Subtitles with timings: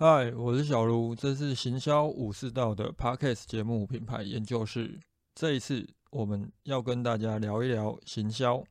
[0.00, 5.00] 嗨，我是小卢，这是行销武士道的 Podcast 节目品牌研究室。
[5.34, 8.62] 这一次我们要跟大家聊一聊行销。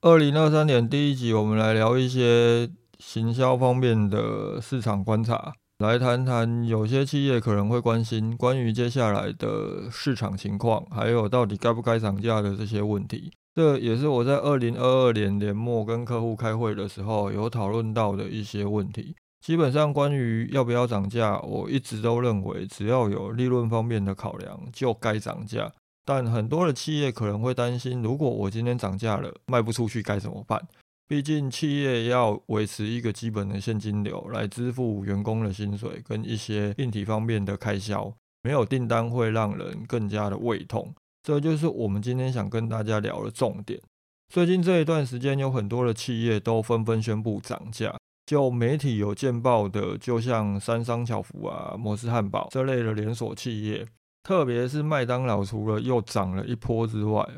[0.00, 13.32] 二零二三年第一集，我们来聊一些行销方面的市场观察，来谈谈有些企业可能会关心关于接下来的市场情况，还有到底该不该涨价的这些问题。
[13.54, 19.16] 这也是我在二零二二年年末跟客户开会的时候有讨论到的一些问题。
[19.40, 25.72] 基本上关于要不要涨价，我一直都认为只要有利润方面的考量，就该涨价。
[26.04, 30.62] 但很多的企业可能会担心，如果我今天涨价了，卖不出去该怎么办？
[31.10, 38.14] 毕竟企业要维持一个基本的现金流来支付员工的薪水跟一些硬体方面的开销，
[38.44, 40.94] 没有订单会让人更加的胃痛。
[41.24, 43.80] 这就是我们今天想跟大家聊的重点。
[44.32, 47.92] 最近这一段时间，有很多的企业都纷纷宣布涨价，
[48.26, 53.84] 就媒体有见报的，就像三商巧福啊、摩斯汉堡这类的连锁企业。
[54.22, 57.28] 特别是麦当劳，除了又涨了一波之外，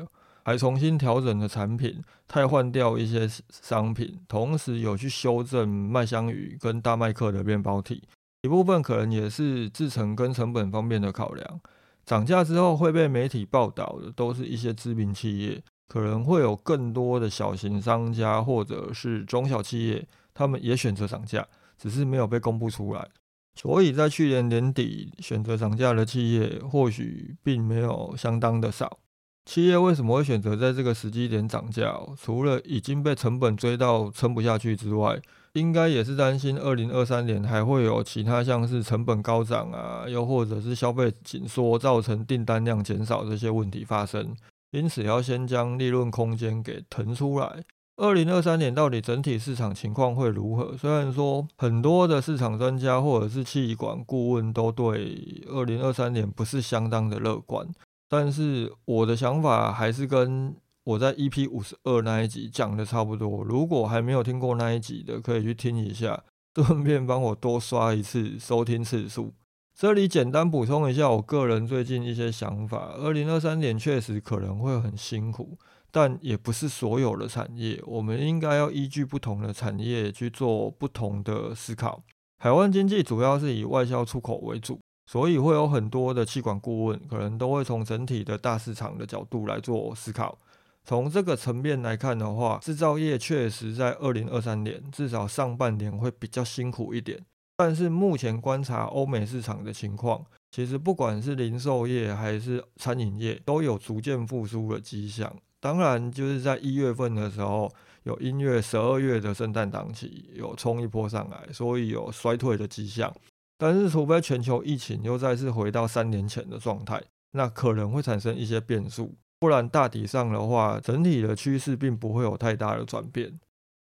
[0.43, 8.03] 还重新调整了产品，汰换掉一些商品，同时有去修正麦香鱼跟大麦克的面包体，
[8.41, 11.61] 一部分可能也是制成跟成本方面的考量。
[12.05, 23.07] 涨价之后会被媒体报道的，都是一些知名企业，可能会有更多的小型商家或者是中小企业，他们也选择涨价，只是没有被公布出来。
[23.55, 28.99] 所以在去年年底选择涨价的企业，或许并没有相当的少。
[29.45, 31.93] 企业为什么会选择在这个时机点涨价？
[32.17, 35.21] 除了已经被成本追到撑不下去之外，
[35.53, 44.33] 应该也是担心二零二三年还会有其他像是成本高涨啊，又或者是消费紧缩造成订单量减少这些问题发生，
[44.71, 47.63] 因此要先将利润空间给腾出来。
[47.97, 50.75] 二零二三年到底整体市场情况会如何？
[50.75, 57.67] 虽然说很多的市场专家或者是气管顾问都对二零二三年不是相当的乐观，
[58.13, 63.43] 但是我的想法还是跟我在 EP 五十二那一集讲的差不多。
[63.43, 66.23] 如果还没有听过那一集的，可以去听一下，
[66.63, 69.33] 顺便帮我多刷一次收听次数。
[69.75, 75.57] 这里简单补充一下我个人最近一些想法：二零二三年确实可能会很辛苦。
[75.89, 82.03] 但也不是所有的产业，我们应该要依据不同的产业去做不同的思考。
[82.37, 90.37] 海湾经济主要是以外销出口为主，所以会有很多的气管顾问可能都会从整体的大市场的角度来做思考。
[90.85, 97.23] 从这个层面来看的话，制造业确实在二零二三年至少上半年会比较辛苦一点。
[97.55, 105.33] 但是目前观察欧美市场的情况，其实不管是零售业还是餐饮业，都有逐渐复苏的迹象。
[105.59, 107.71] 当然，就是在一月份的时候，
[108.03, 113.13] 有音乐十二月的圣诞档期有冲一波上来，所以有衰退的迹象。
[113.57, 119.15] 但是，除非全球疫情又再次回到三年前的状态，那可能会产生一些变数。
[119.39, 123.39] 不然，大体上的话，整体的趋势并不会有太大的转变。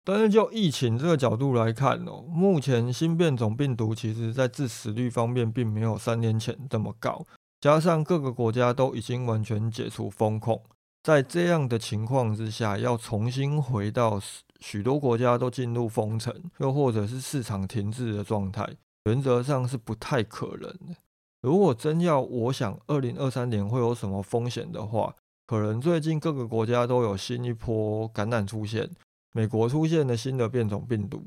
[0.03, 7.26] 但是，就疫情这个角度来看哦，目前新变种病毒其实在致死率方面并没有三年前这么高，
[7.59, 10.62] 加上各个国家都已经完全解除封控。
[11.02, 14.22] 在这样的情况之下，要重新回到
[14.59, 18.68] 许多国家都进入封城，又或者是市场停滞的状态，
[19.06, 20.96] 原则上是不太可能的。
[21.42, 28.90] 如果真要我想，二零二三年会有什么风险的话，可能最近各个国家都有新一波感染出现，
[29.32, 31.24] 美国出现了新的变种病毒，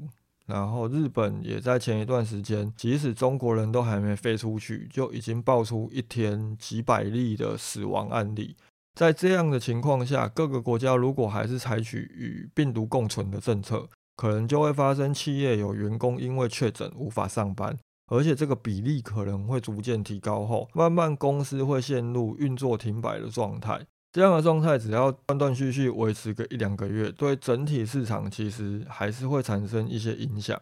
[0.47, 8.57] 然后日本也在前一段时间，即使中国人都还没飞出去，就已经爆出一天几百例的死亡案例。
[8.97, 13.89] 在这样的情况下，各个国家如果还是采取与病毒共存的政策，
[14.19, 23.87] 可能就会发生企业有员工因为确诊无法上班，而且这个比例可能会逐渐提高后，慢慢公司会陷入运作停摆的状态。
[24.13, 30.61] 这样的状态只要断断续续维持个一两个月，对整体市场其实还是会产生一些影响。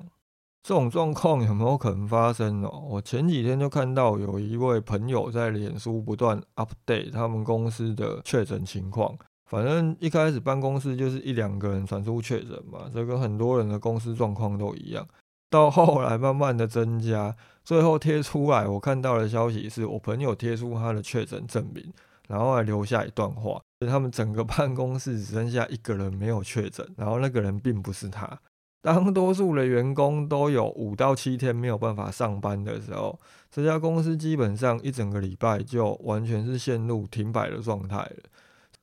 [0.63, 2.69] 这种状况有没有可能发生呢？
[2.69, 9.17] 我前几天就看到有一位朋友在脸书不断 update 他们公司的确诊情况。
[9.47, 15.07] 反正一开始办公室就是一两个人传出确诊嘛，这跟很多人的公司状况都一样。
[15.49, 17.35] 到后来慢慢的增加，
[17.65, 21.93] 最后贴出来，我看到的消息是我朋友贴出他的确诊证明，
[22.27, 28.39] 然后还留下一段话，就他们整个办公室只剩下一个人没有确诊，然后那个人并不是他。
[28.83, 33.19] 当多数的员工都有五到七天没有办法上班的时候，
[33.49, 38.17] 这家公司基本上一整个礼拜就完全是陷入停摆的状态了。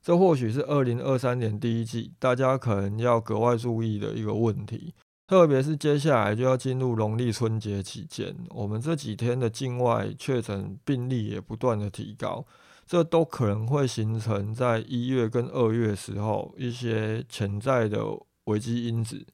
[0.03, 4.93] 这或许是二零二三年第一季大家可能要格外注意的一个问题，
[5.25, 12.45] 特别是接下来就要进入农历春节期间，我们这几天的境外确诊病例也不断的提高，
[12.85, 18.03] 这都可能会形成在一月跟二月时候一些潜在的
[18.43, 19.25] 危机因子。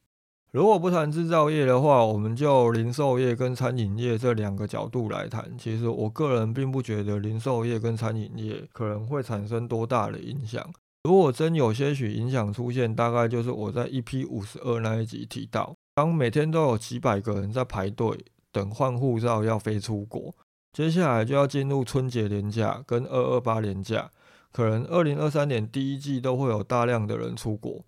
[0.51, 5.55] 如果不谈制造业的话，我们就零售业跟餐饮业这两个角度来谈。
[5.59, 10.67] 其实我个人并不觉得零售业跟餐饮业可能会产生多大的影响。
[11.03, 20.33] 如果真有些许影响出现，大概就是我在 EP 五十二那一集提到，当每天都有几百个人在排队等换护照要飞出国，
[20.73, 24.09] 接下来就要进入春节年假跟二二八年假，
[24.51, 27.85] 可能二零二三年第一季都会有大量的人出国。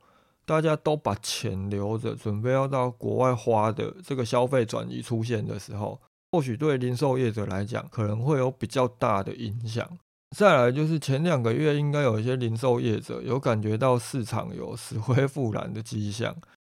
[0.52, 5.98] 大家都把钱留着，准备要到国外花的这个消费转移出现的时候，
[6.30, 9.98] 或许对零售业者来讲可能会有比较大的影响。
[10.36, 16.36] 再来就是前两个月应该有一些零售业者有感觉到市场有死灰复燃的迹象，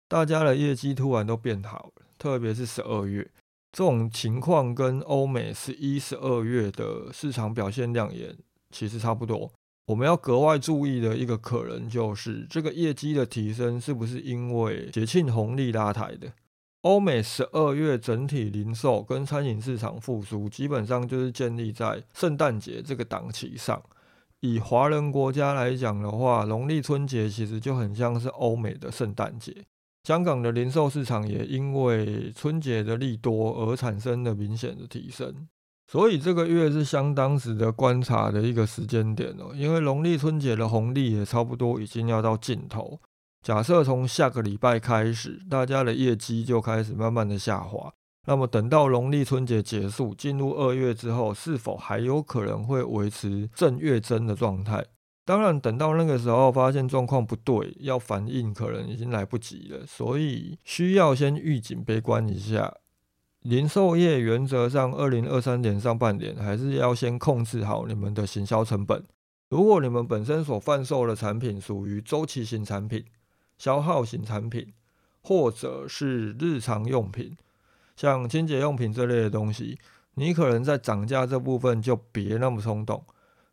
[0.08, 3.28] 大家的业绩突然都变好了，特别是十二月
[3.72, 8.38] 这种情况跟欧美十一、十二月的市场表现亮眼
[8.70, 9.52] 其实差不多。
[9.88, 16.32] 我们要格外注意的一个可能就是，这个业绩的提升是不是因为节庆红利拉抬的？
[16.84, 23.82] 欧美十二月整体零售跟餐饮市场复苏，基本上就是建立在圣诞节这个档期上。
[24.42, 29.56] 以华人国家来讲的话，农历春节其实就很像是欧美的圣诞节。
[30.04, 35.48] 香港的零售市场也因为春节的利多而产生了明显的提升。
[35.94, 43.00] 所以这个月是相当值得观察的一个时间点哦，因为农历春节的红利也差不多已经要到尽头。
[43.44, 47.94] 假设从下个礼拜开始，大家的业绩就开始慢慢的下滑，
[48.26, 54.84] 那么等到农历春节结束，进入二月之后，是否还有可能会维持正月增的状态？
[55.24, 62.74] 当然，等到那个时候发现状况不对，要反应可能已经来不及了，所以需要先预警悲观一下。
[63.44, 69.04] 零售业原则上，二零二三年上半年还是要先控制好你们的行销成本。
[69.50, 73.04] 如果你们本身所贩售的产品属于周期型产品、
[73.58, 74.72] 消耗型产品，
[75.22, 77.36] 或者是日常用品，
[77.98, 79.78] 像清洁用品这类的东西，
[80.16, 83.04] 你可能在涨价这部分就别那么冲动。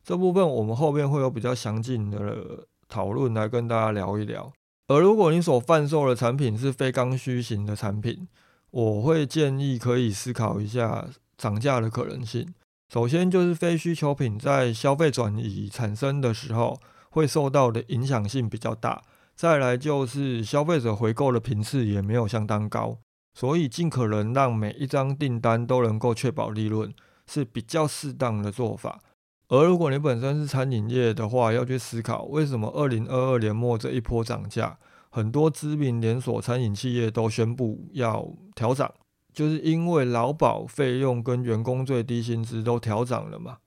[0.05, 4.53] 这部分我们后面会有比较详尽的讨论来跟大家聊一聊。
[4.87, 8.29] 而如果你所贩售的产品是非刚需型的产品，
[8.71, 12.55] 我会建议可以思考一下涨价的可能性。
[12.93, 16.81] 首先就是非需求品在消费转移产生的时候，
[17.11, 19.03] 会受到的影响性比较大。
[19.35, 22.99] 再来就是消费者回购的频次也没有相当高，
[23.33, 26.93] 所以尽可能让每一张订单都能够确保利润，
[27.27, 29.01] 是比较适当的做法。
[29.49, 34.79] 而如果你本身是餐饮业的话，要去思考为什么二零二二年末这一波涨价。
[35.11, 38.93] 很多知名连锁餐饮企业都宣布要调涨，
[39.33, 43.59] 就是因为劳保费用跟员工最低薪资都调涨了嘛。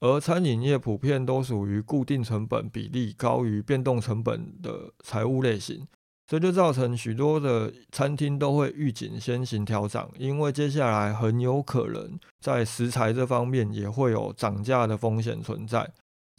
[0.00, 5.86] 而餐饮业普遍都属于固定成本比例高于变动成本的财务类型，
[6.26, 15.88] 这就造成许多的餐厅都会预警先行调涨，因为接下来很有可能在食材这方面也会有涨价的风险存在。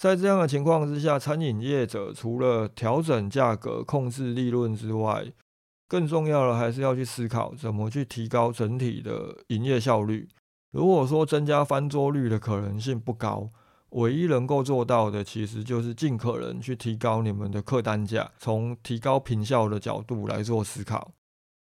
[0.04, 5.24] 在这样的情况之下，餐饮业者除了调整价格、控制利润之外，
[5.88, 10.28] 更重要的还是要去思考怎么去提高整体的营业效率。
[10.74, 13.50] 如果说增加翻桌率的可能性不高，
[13.92, 21.14] 唯一能够做到的，其实就是尽可能去提高你们的客单价，从提高品效的角度来做思考。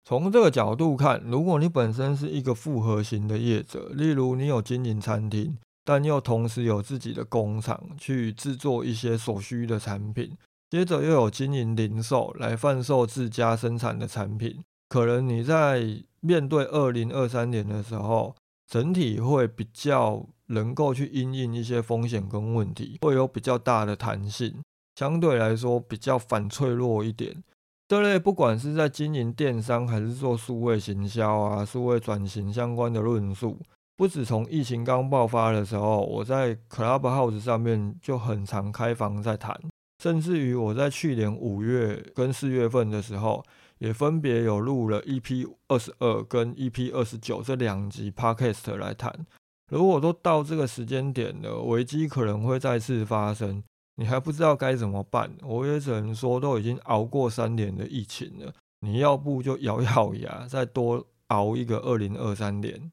[0.03, 5.57] 从这个角度看，如果你本身是一个复合型的业者，例如你有经营餐厅。
[5.87, 10.35] 但又同时有自己的工厂去制作一些所需的产品，
[10.69, 18.35] 接着又有经营零售来贩售自家生产的产品，可能你在面对二零二三年的时候，
[18.69, 24.61] 整体会比较能够去应应一些风险跟问题，会有比较大的弹性，
[24.95, 27.41] 相对来说比较反脆弱一点。
[27.87, 33.57] 这类不管是在经营电商还是做数位行销啊、数位转型相关的论述。
[33.97, 39.59] 不止从疫情刚爆发的时候，我在 Clubhouse 上面就很常开房在谈，
[40.03, 43.43] 甚至于我在去年五月跟四月份的时候，
[43.79, 49.25] 也分别有录了 EP 二十二跟 EP 二十九这两集 Podcast 来谈。
[49.71, 53.63] 如果都到这个时间点了，危机可能会再次发生，
[53.95, 62.91] 你还不知道该怎么办，我也只能说都已经熬过三年的疫情了，你要不就咬咬牙，再多熬一个二零二三年。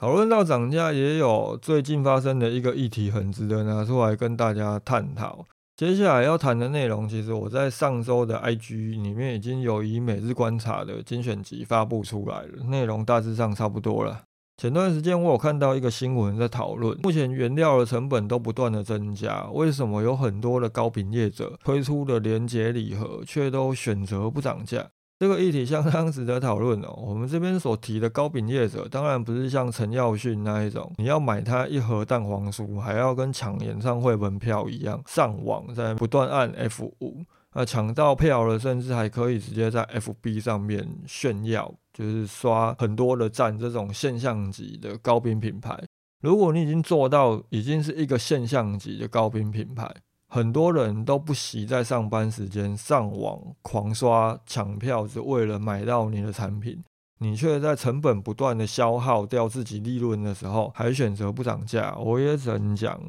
[0.00, 5.44] 讨论到涨价，也有最近发生的一个议题，很值得拿出来跟大家探讨。
[5.76, 14.22] 接下来要谈的内容，其实我在上周的 IG 里面已经有以每日观察的精选集发布出来了，内容大致上差不多了。
[14.56, 24.86] 前段时间我有看到一个新闻在讨论，目前原料的成本都不断的增加，为什么有很多的糕饼业者推出的连结礼盒却都选择不涨价？
[25.18, 26.94] 这个议题相当值得讨论哦。
[26.96, 37.24] 我们这边所提的高饼业者，当然不是像陈耀迅那一种，你要买他一盒蛋黄酥，还要跟抢演唱会门票一样，上网在不断按 F 五。
[37.54, 43.58] 那抢到票了，甚至还可以直接在 FB 上面炫耀，就是刷很多的赞。
[43.58, 45.76] 这种现象级的高频品牌，
[46.20, 49.92] 如果你已经做到已经是一个现象级的高频品牌，
[50.28, 56.84] 很多人都不惜在上班时间上网狂刷抢票，是为了买到你的产品，
[57.20, 63.00] 你却在成本不断的消耗掉自己利润的时候，还选择不涨价，我也只能讲，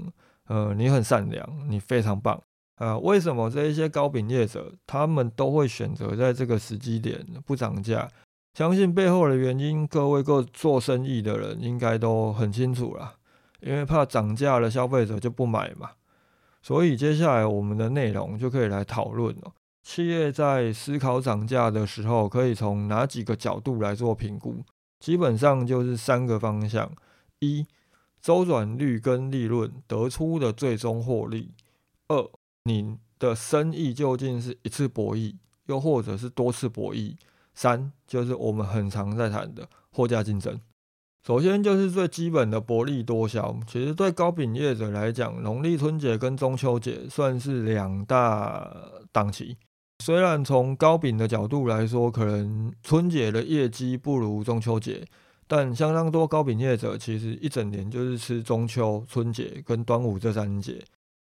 [0.48, 2.42] 呃，你很善良，你非常棒。
[2.78, 8.08] 呃，为什么这一些糕饼业者他们都会选择在这个时机点不涨价？
[8.58, 13.16] 相信背后的原因，各位各做生意的人应该都很清楚啦。
[13.60, 15.90] 因为怕涨价了，消费者就不买嘛。
[16.70, 19.52] 所以接下来我们的内容就可以来讨论了。
[19.82, 24.64] 企业在思考涨价的时候，可以从哪几个角度来做评估？
[25.00, 26.92] 基本上就是三个方向：
[27.40, 27.66] 一、
[28.22, 31.50] 周转率跟利润得出的最终获利；
[32.08, 32.30] 二、
[32.66, 37.16] 你的生意究竟是一次博弈，又或者是多次博弈？
[37.56, 40.62] 三就是我们很常在谈的货架竞争。
[41.26, 43.60] 首先就是最基本的薄利多销。
[43.68, 48.74] 其实对糕饼业者来讲，农历春节跟中秋节算是两大
[49.12, 49.58] 档期。
[50.04, 55.06] 虽然从糕饼的角度来说，可能春节的业绩不如中秋节，
[55.46, 60.82] 但相当多糕饼业者其实一整年就是吃中秋、春节跟端午这三节。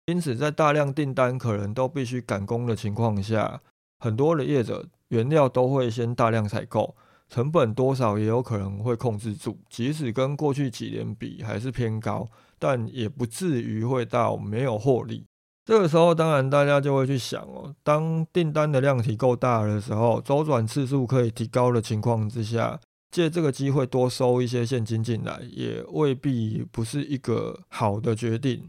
[0.06, 3.60] 因此，在大量订单可能都必须赶工的情况下，
[4.00, 6.96] 很多的业者原料都会先大量采购，
[7.32, 9.58] 成本多少也有可能会控制住。
[9.70, 15.24] 即使跟过去几年比还是偏高，但也不至于会到没有获利。
[15.64, 22.78] 这个时候，当然大家就会去想哦，当订单的量体够大的时候，周转次数可以提高的情况之下，
[23.10, 28.62] 借这个机会多收一些现金进来，也未必不是一个好的决定。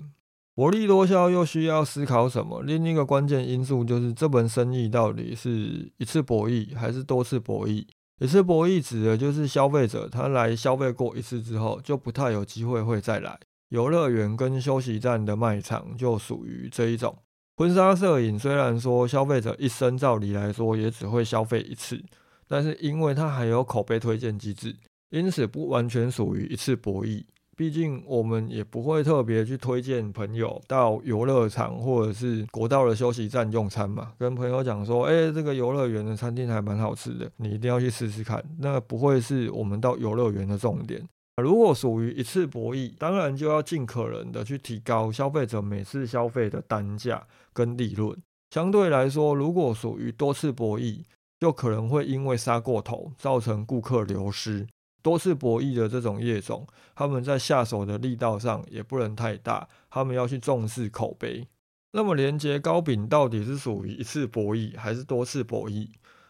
[0.56, 2.62] 薄利多销又需要思考什么？
[2.62, 7.84] 另一个关键因素就是这门生意到底是一次博弈还是多次博弈？
[8.24, 13.38] 一次博弈指的就是消费者他来消费过一次之后，就不太有机会会再来。
[13.68, 17.18] 游乐园跟休息站的卖场就属于这一种。
[17.58, 22.02] 婚纱摄影虽然说消费者一生照理来说也只会消费一次，
[22.48, 24.74] 但是因为它还有口碑推荐机制，
[25.10, 27.26] 因此不完全属于一次博弈。
[27.56, 34.14] 毕竟我们也不会特别去推荐朋友到游乐场或者是国道的休息站用餐嘛。
[34.18, 38.44] 跟朋友讲说，哎，这个游乐园的餐厅还蛮好吃的，你一定要去试试看。
[38.60, 41.02] 那不会是我们到游乐园的重点。
[41.42, 48.16] 如果属于一次博弈，当然就要尽可能的去提高消费者每次消费的单价跟利润。
[48.52, 51.02] 相对来说，如果属于多次博弈，
[51.40, 54.68] 就可能会因为杀过头，造成顾客流失。
[55.04, 61.48] 多次博弈的这种业种，他们在下手的力道上也不能太大，他们要去重视口碑。
[61.92, 65.90] 那么，连接糕饼到底是属于一次博弈还是多次博弈？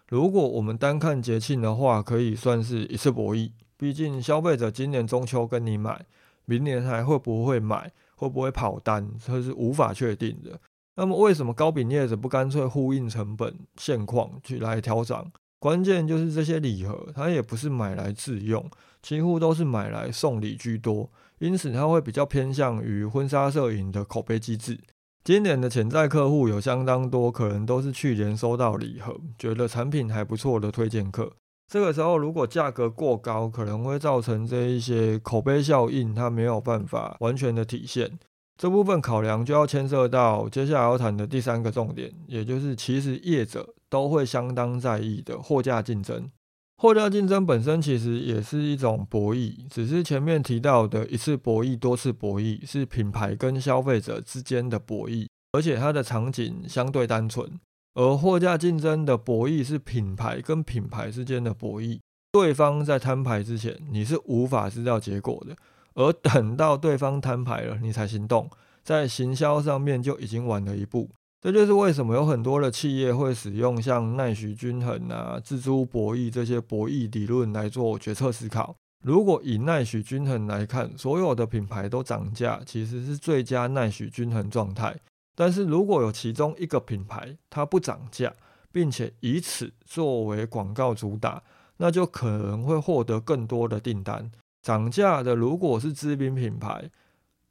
[0.09, 3.51] 如果我们单看节庆的话，可以算是一次博弈。
[3.77, 6.05] 毕竟消费者今年中秋跟你买，
[6.45, 10.59] 明年还会不会买，会不会跑单，这是无法确定的。
[10.95, 15.31] 那么，为什么糕饼业者不干脆呼应成本现况去来调涨？
[15.63, 18.70] 关键就是这些礼盒，它也不是买来自用，
[19.01, 24.77] 几乎都是买来送礼居多，因此它会比较偏向于婚纱摄影的口碑机制。
[25.24, 31.32] 今年的潜在客户有相当多，可能都是去年收到礼盒，觉得产品还不错的推荐客。
[31.72, 38.20] 这个时候如果价格过高，可能会造成这一些口碑效应，它没有办法完全的体现。
[38.57, 46.29] 这部分考量就要牵涉到接下来要谈的第三个重点，也就是其实业者都会相当在意的货架竞争。
[46.77, 57.48] 货架竞争本身其实也是一种博弈，只是前面提到的一次博弈、多次博弈是品牌跟消费者之间的博弈，而且它的场景相对单纯；
[57.93, 62.00] 而货架竞争的博弈是品牌跟品牌之间的博弈，
[62.31, 65.55] 对方在摊牌之前你是无法知道结果的。
[65.95, 68.50] 而等到对方摊牌了，你才行动，
[68.83, 71.09] 在行销上面就已经晚了一步。
[71.41, 78.73] 这就是为什么有很多的企业会使用像奈许均衡啊、蜘蛛博弈这些博弈理论来做决策思考。
[79.03, 84.97] 如果以奈许均衡来看，所有的品牌都涨价，其实是最佳奈许均衡状态。
[85.35, 88.33] 但是如果有其中一个品牌它不涨价，
[88.71, 91.43] 并且以此作为广告主打，
[91.75, 94.31] 那就可能会获得更多的订单。
[94.63, 96.89] 涨价的如果是知名品牌，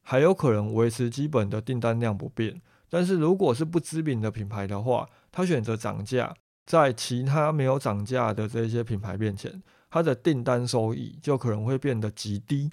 [0.00, 2.61] 还有可能维持基本的订单量不变。
[2.88, 6.35] 但是如果是不知名的品牌的话，他选择涨价，
[6.66, 12.71] 在其他没有涨价的这些品牌面前，他的订单收益就可能会变得极低。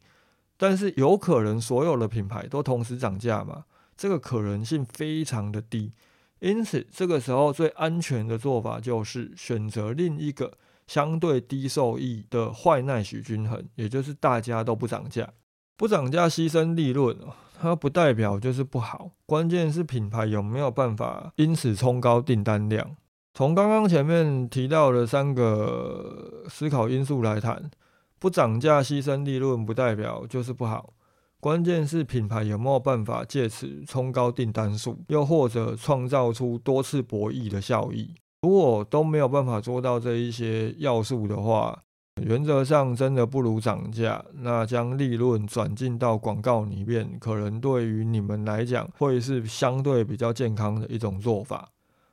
[0.58, 3.66] 但是有可能所有的品牌都同时涨价嘛？
[3.96, 5.94] 这个可能性非常的低。
[6.40, 10.58] 因此，这个时候最安全的做法就是选择另一个
[10.90, 15.32] 相对低收益的坏奈许均衡，也就是大家都不涨价，
[15.78, 17.16] 不涨价牺牲利润
[17.62, 22.96] 它不代表就是不好，关键是品牌有没有办法因此冲高订单量。
[23.36, 27.70] 从刚刚前面提到的三个思考因素来谈，
[28.18, 30.96] 不涨价牺牲利润不代表就是不好，
[31.40, 38.16] 关键是品牌有没有办法借此冲高订单数，又或者创造出多次博弈的效益。
[38.42, 41.78] 如果都没有办法做到这一些要素的话，
[42.22, 51.70] 原则上真的不如涨价，那将利润转进到广告里面，可能对于你们来讲会是相对比较健康的一种做法。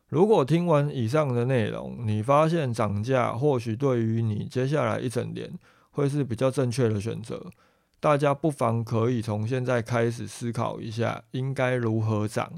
[0.08, 5.52] 如果听完以上的内容，你发现涨价或许对于你接下来一整年
[5.90, 7.44] 会是比较正确的选择，
[7.98, 12.52] 大家不妨可以从现在开始思考一下应该如何涨。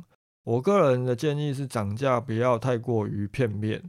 [0.49, 3.83] 我个人的建议是涨价不要太过于片面。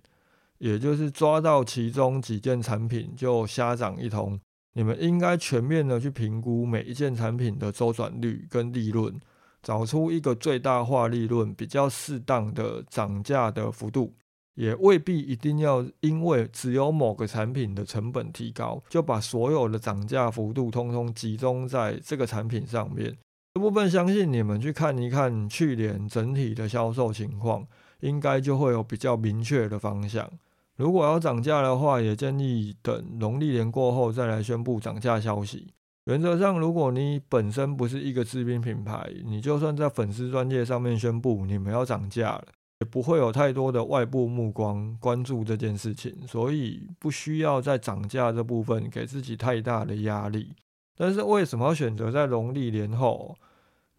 [0.58, 4.38] 也就是抓到其中几件产品就瞎涨一通，
[4.74, 9.18] 你们应该全面的去评估每一件产品的周转率跟利润，
[9.64, 14.14] 找出一个最大化利润比较适当的涨价的幅度，
[14.56, 23.16] 也未必一定要因为只有某个产品的成本提高，就把所有的涨价幅度通通集中在这个产品上面。
[23.54, 27.68] 这部分相信你们去看一看去年整体的销售情况，
[28.02, 30.30] 应该就会有比较明确的方向。
[30.78, 35.74] 如果要涨价的话，也建议等农历年过后再来宣布涨价消息。
[36.06, 42.46] 原则上，如果你本身不是一个知名品牌，你就算在粉丝专业上面宣布你们要涨价了，
[42.80, 50.56] 也不会有太多的外部目光关注这件事情，所以不需要在涨价这部分给自己太大的压力。
[51.00, 53.38] 但是为什么要选择在农历年后？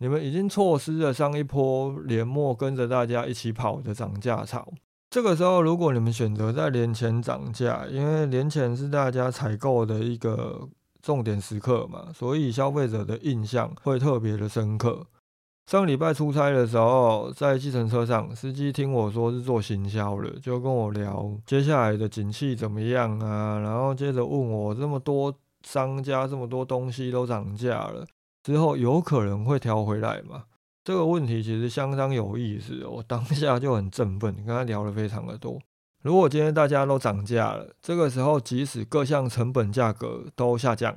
[0.03, 4.71] 你们已经错失了上一波年末跟着大家一起跑的涨价潮。
[5.09, 10.69] 这个时候，如果你们选择在年前涨价，因为年前是大家采购的一个
[11.03, 15.07] 重点时刻嘛，所以消费者的印象会特别的深刻。
[15.67, 25.35] 上礼拜出差的时候，在计程车上，司机听我说是做行销的，就跟我聊接下来的景气怎么样啊，然后接着问我这么多
[25.67, 28.07] 商家这么多东西都涨价了，
[28.43, 30.45] 之后有可能会调回来吗？
[30.83, 35.59] 这个问题其实相当有意思，我当下就很振奋，跟他聊了非常的多。
[36.03, 40.97] 如果今天大家都涨价了，这个时候即使各项成本价格都下降，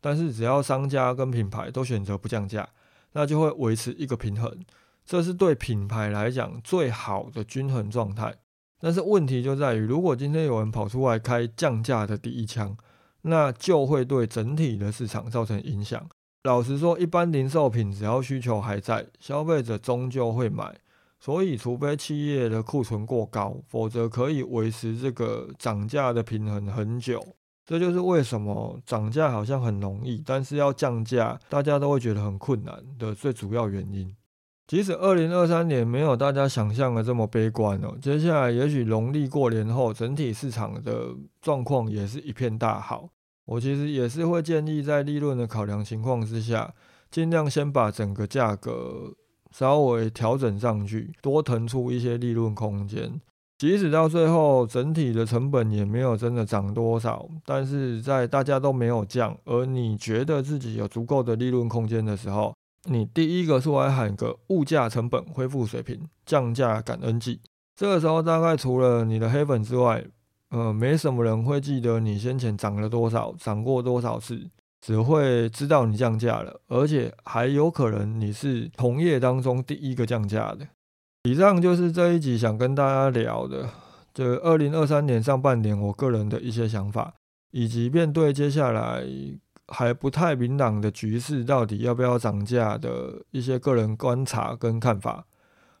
[0.00, 2.68] 但是只要商家跟品牌都选择不降价，
[3.12, 4.54] 那就会维持一个平衡，
[5.06, 8.34] 这是对品牌来讲最好的均衡状态。
[8.78, 12.76] 但是问题就在于，如果今天有人跑出来开降价的第一枪，
[13.22, 16.08] 那就会对整体的市场造成影响。
[16.44, 20.76] 老实说，一般零售品只要需求还在，消费者终究会买。
[21.20, 27.24] 所以，除非企业的库存过高，否则可以维持这个涨价的平衡很久。
[27.64, 34.12] 这就是为什么涨价好像很容易，但是要降价，大家都会觉得很困难的最主要原因。
[34.72, 41.08] 即使二零二三年没有大家想象的这么悲观哦，接下来也许农历过年后，整体市场的
[41.42, 43.06] 状况也是一片大好。
[43.44, 46.72] 我其实也是会建议，在利润的考量情况之下，
[47.10, 49.12] 尽量先把整个价格
[49.50, 53.20] 稍微调整上去，多腾出一些利润空间。
[53.58, 62.54] 即使到最后整体的成本也没有真的涨多少，但是在大家都没有降，而你觉得自己有足够的利润空间的时候，
[62.84, 67.40] 你第一个出来喊个物价成本恢复水平，降价感恩季。
[67.76, 70.04] 这个时候大概除了你的黑粉之外，
[70.50, 80.66] 呃，没什么人会记得你先前涨了多少，涨过多少次，只会知道你降价了，而且还有可能你是同业当中第一个降价的。
[81.22, 83.70] 以上就是这一集想跟大家聊的，
[84.12, 87.14] 这二零二三年上半年我个人的一些想法，
[87.52, 89.04] 以及面对接下来
[89.72, 95.26] 还不太明朗的局势，到底要不要涨价的一些个人观察跟看法。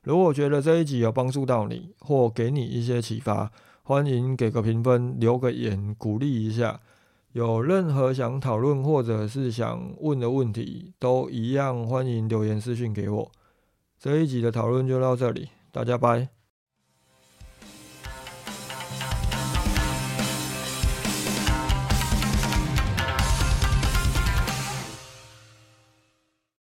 [0.02, 3.52] 如果觉得这一集有帮助到你，或给你一些启发，
[3.82, 6.80] 欢迎给个评分，留个言，鼓励一下。
[7.32, 13.30] 有任何想讨论或者是想问的问题，都一样欢迎留言私讯给我。
[13.98, 16.41] 这一集的讨论就到这里，大家拜。